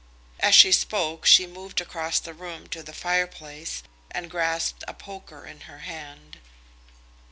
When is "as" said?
0.39-0.55